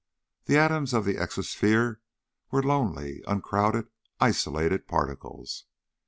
[0.45, 1.97] The atoms of the exosphere
[2.49, 3.89] were lonely, uncrowded,
[4.19, 5.65] isolated particles.